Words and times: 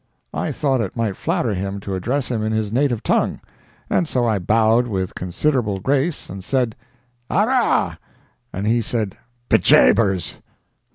I 0.33 0.51
thought 0.51 0.81
it 0.81 0.95
might 0.97 1.15
flatter 1.15 1.53
him 1.53 1.79
to 1.81 1.93
address 1.93 2.31
him 2.31 2.43
in 2.43 2.51
his 2.51 2.71
native 2.73 3.03
tongue, 3.03 3.39
and 3.87 4.07
so 4.07 4.25
I 4.25 4.39
bowed 4.39 4.87
with 4.87 5.13
considerable 5.13 5.79
grace 5.79 6.27
and 6.27 6.43
said: 6.43 6.75
"Arrah!" 7.29 7.97
And 8.51 8.65
he 8.65 8.81
said, 8.81 9.15
"Be 9.47 9.59
jabers!" 9.59 10.37